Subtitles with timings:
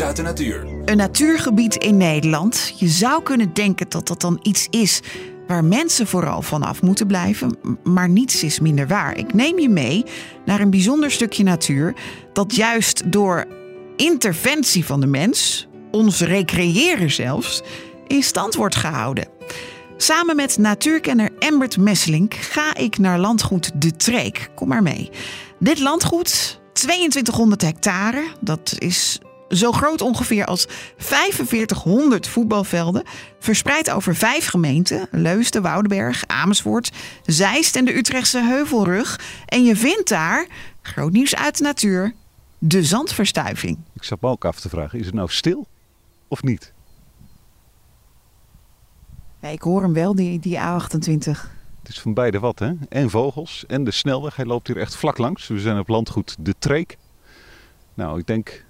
[0.00, 0.66] Uit de natuur.
[0.84, 2.74] Een natuurgebied in Nederland.
[2.76, 5.00] Je zou kunnen denken dat dat dan iets is
[5.46, 9.16] waar mensen vooral vanaf moeten blijven, maar niets is minder waar.
[9.16, 10.04] Ik neem je mee
[10.44, 11.94] naar een bijzonder stukje natuur
[12.32, 13.46] dat juist door
[13.96, 17.62] interventie van de mens, ons recreëren zelfs,
[18.06, 19.28] in stand wordt gehouden.
[19.96, 24.50] Samen met natuurkenner Embert Messelink ga ik naar landgoed De Treek.
[24.54, 25.10] Kom maar mee.
[25.58, 30.66] Dit landgoed, 2200 hectare, dat is zo groot ongeveer als
[30.96, 33.02] 4500 voetbalvelden,
[33.38, 36.90] verspreid over vijf gemeenten: Leusden, Woudenberg, Amersfoort,
[37.24, 39.20] Zeist en de Utrechtse Heuvelrug.
[39.46, 40.46] En je vindt daar,
[40.82, 42.14] groot nieuws uit de natuur,
[42.58, 43.78] de zandverstuiving.
[43.94, 45.66] Ik zat me ook af te vragen, is het nou stil
[46.28, 46.72] of niet?
[49.40, 51.56] Ja, ik hoor hem wel, die, die A28.
[51.78, 52.72] Het is van beide wat, hè?
[52.88, 54.36] En vogels en de snelweg.
[54.36, 55.46] Hij loopt hier echt vlak langs.
[55.46, 56.96] We zijn op landgoed De Treek.
[57.94, 58.64] Nou, ik denk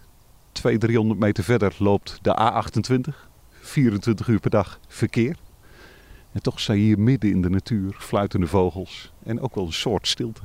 [0.59, 3.29] 200, 300 meter verder loopt de A28.
[3.61, 5.37] 24 uur per dag verkeer.
[6.33, 10.09] En toch je hier midden in de natuur, fluitende vogels en ook wel een soort
[10.09, 10.41] stilte.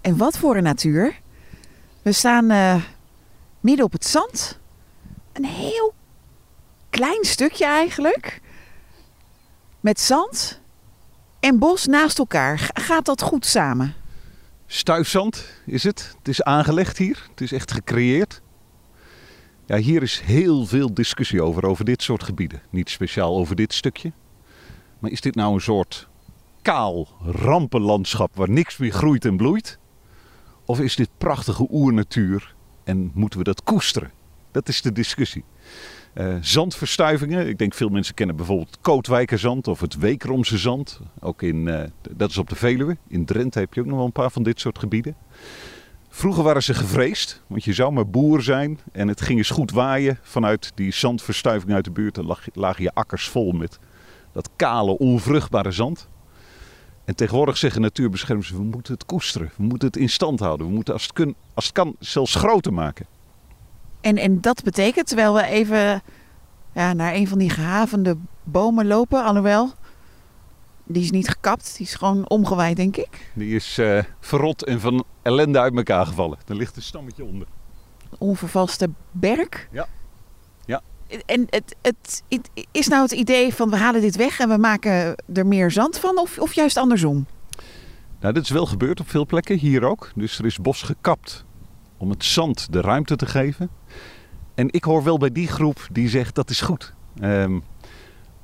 [0.00, 1.20] En wat voor een natuur?
[2.02, 2.82] We staan uh,
[3.60, 4.58] midden op het zand.
[5.32, 5.94] Een heel
[6.90, 8.40] klein stukje eigenlijk.
[9.80, 10.60] Met zand
[11.40, 12.70] en bos naast elkaar.
[12.74, 13.94] Gaat dat goed samen?
[14.66, 16.14] Stuifzand is het.
[16.18, 17.26] Het is aangelegd hier.
[17.30, 18.40] Het is echt gecreëerd.
[19.66, 22.62] Ja, hier is heel veel discussie over, over dit soort gebieden.
[22.70, 24.12] Niet speciaal over dit stukje.
[24.98, 26.08] Maar is dit nou een soort
[26.62, 29.78] kaal rampenlandschap waar niks meer groeit en bloeit?
[30.64, 34.10] Of is dit prachtige oernatuur en moeten we dat koesteren?
[34.50, 35.44] Dat is de discussie.
[36.14, 37.48] Uh, zandverstuivingen.
[37.48, 41.00] Ik denk veel mensen kennen bijvoorbeeld Kootwijkerzand of het Weekromse zand.
[41.20, 42.96] Ook in, uh, dat is op de Veluwe.
[43.08, 45.16] In Drenthe heb je ook nog wel een paar van dit soort gebieden.
[46.16, 49.70] Vroeger waren ze gevreesd, want je zou maar boer zijn en het ging eens goed
[49.70, 52.14] waaien vanuit die zandverstuiving uit de buurt.
[52.14, 53.78] Dan lagen je akkers vol met
[54.32, 56.08] dat kale, onvruchtbare zand.
[57.04, 60.66] En tegenwoordig zeggen natuurbeschermers, we moeten het koesteren, we moeten het in stand houden.
[60.66, 63.06] We moeten als het, als het kan zelfs groter maken.
[64.00, 66.02] En, en dat betekent, terwijl we even
[66.74, 69.72] ja, naar een van die gehavende bomen lopen, alhoewel,
[70.86, 73.30] die is niet gekapt, die is gewoon omgewaaid, denk ik.
[73.34, 76.38] Die is uh, verrot en van ellende uit elkaar gevallen.
[76.46, 77.46] Er ligt een stammetje onder.
[78.18, 79.68] Onvervalste berk?
[79.72, 79.88] Ja.
[80.64, 80.80] ja.
[81.26, 84.56] En het, het, het, is nou het idee van we halen dit weg en we
[84.56, 87.26] maken er meer zand van, of, of juist andersom?
[88.20, 90.10] Nou, dit is wel gebeurd op veel plekken, hier ook.
[90.14, 91.44] Dus er is bos gekapt
[91.96, 93.70] om het zand de ruimte te geven.
[94.54, 96.94] En ik hoor wel bij die groep die zegt dat is goed.
[97.20, 97.62] Um,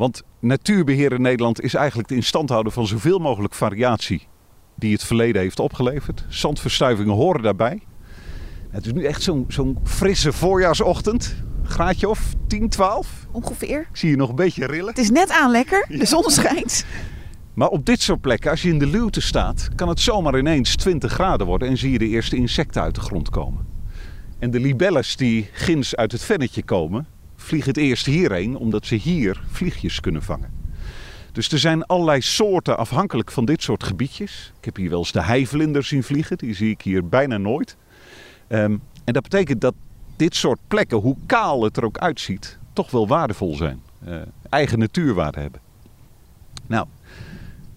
[0.02, 4.28] want natuurbeheer in Nederland is eigenlijk de instand houden van zoveel mogelijk variatie
[4.74, 6.24] die het verleden heeft opgeleverd.
[6.28, 7.82] Zandverstuivingen horen daarbij.
[8.70, 11.34] Het is nu echt zo'n zo'n frisse voorjaarsochtend.
[11.62, 13.26] Graadje of 10, 12?
[13.32, 13.80] Ongeveer.
[13.80, 14.88] Ik zie je nog een beetje rillen.
[14.88, 15.86] Het is net aan lekker.
[15.88, 16.84] De zon schijnt.
[17.54, 20.76] Maar op dit soort plekken, als je in de luwte staat, kan het zomaar ineens
[20.76, 23.66] 20 graden worden en zie je de eerste insecten uit de grond komen.
[24.38, 27.06] En de libelles die ginds uit het vennetje komen,
[27.42, 30.50] vliegen het eerst hierheen, omdat ze hier vliegjes kunnen vangen.
[31.32, 34.52] Dus er zijn allerlei soorten afhankelijk van dit soort gebiedjes.
[34.58, 37.76] Ik heb hier wel eens de heivlinder zien vliegen, die zie ik hier bijna nooit.
[38.48, 39.74] Um, en dat betekent dat
[40.16, 43.82] dit soort plekken, hoe kaal het er ook uitziet, toch wel waardevol zijn.
[44.08, 44.14] Uh,
[44.48, 45.60] eigen natuurwaarde hebben.
[46.66, 46.86] Nou,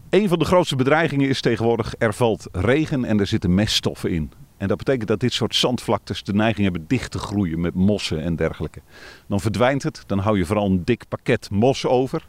[0.09, 4.31] een van de grootste bedreigingen is tegenwoordig er valt regen en er zitten meststoffen in.
[4.57, 8.21] En dat betekent dat dit soort zandvlaktes de neiging hebben dicht te groeien met mossen
[8.21, 8.81] en dergelijke.
[9.27, 12.27] Dan verdwijnt het, dan hou je vooral een dik pakket mos over.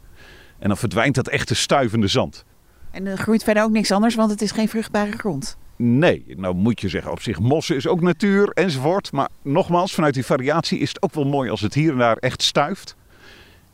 [0.59, 2.45] En dan verdwijnt dat echte stuivende zand.
[2.91, 5.57] En er groeit verder ook niks anders, want het is geen vruchtbare grond.
[5.75, 9.11] Nee, nou moet je zeggen, op zich mossen is ook natuur enzovoort.
[9.11, 12.17] Maar nogmaals, vanuit die variatie is het ook wel mooi als het hier en daar
[12.17, 12.95] echt stuift.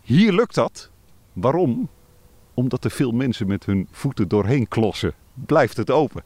[0.02, 0.90] Hier lukt dat.
[1.34, 1.90] Waarom?
[2.54, 5.14] Omdat er veel mensen met hun voeten doorheen klossen.
[5.34, 6.24] Blijft het open.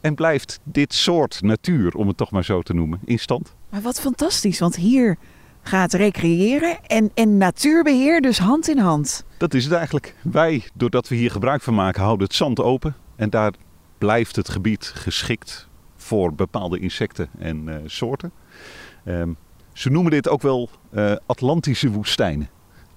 [0.00, 3.54] En blijft dit soort natuur, om het toch maar zo te noemen, in stand.
[3.70, 5.16] Maar wat fantastisch, want hier
[5.62, 9.24] gaat recreëren en, en natuurbeheer dus hand in hand.
[9.38, 10.14] Dat is het eigenlijk.
[10.22, 12.96] Wij, doordat we hier gebruik van maken, houden het zand open.
[13.16, 13.52] En daar
[13.98, 18.32] blijft het gebied geschikt voor bepaalde insecten en uh, soorten.
[19.04, 19.36] Um,
[19.72, 22.48] ze noemen dit ook wel uh, Atlantische woestijnen.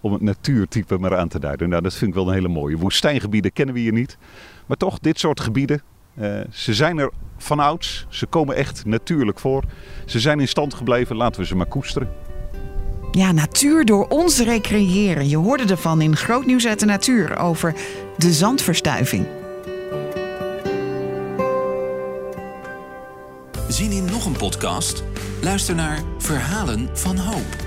[0.02, 1.70] Om het natuurtype maar aan te duiden.
[1.70, 2.78] Nou, dat vind ik wel een hele mooie.
[2.78, 4.18] Woestijngebieden kennen we hier niet.
[4.66, 5.82] Maar toch, dit soort gebieden,
[6.20, 8.06] uh, ze zijn er van ouds.
[8.10, 9.64] Ze komen echt natuurlijk voor.
[10.06, 11.16] Ze zijn in stand gebleven.
[11.16, 12.10] Laten we ze maar koesteren.
[13.12, 15.30] Ja, natuur door ons recreëren.
[15.30, 17.76] Je hoorde ervan in Groot Nieuws uit de Natuur over
[18.18, 19.26] de zandverstuiving.
[23.68, 25.04] Zin in nog een podcast?
[25.42, 27.67] Luister naar Verhalen van Hoop